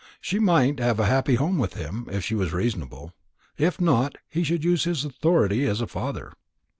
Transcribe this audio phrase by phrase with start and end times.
[0.19, 3.13] She might have a happy home with him, if she was reasonable.
[3.59, 6.33] If not, he should use his authority as a father.